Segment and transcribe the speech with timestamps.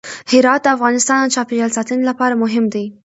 [0.31, 2.85] هرات د افغانستان د چاپیریال ساتنې لپاره مهم دي.